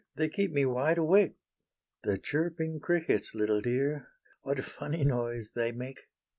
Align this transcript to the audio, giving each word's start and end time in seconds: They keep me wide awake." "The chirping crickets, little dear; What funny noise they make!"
They 0.15 0.29
keep 0.29 0.51
me 0.51 0.65
wide 0.65 0.97
awake." 0.97 1.35
"The 2.01 2.17
chirping 2.17 2.79
crickets, 2.79 3.35
little 3.35 3.61
dear; 3.61 4.07
What 4.41 4.57
funny 4.63 5.03
noise 5.05 5.51
they 5.53 5.71
make!" 5.73 6.07